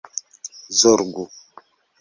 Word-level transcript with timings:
zorgu 0.79 1.23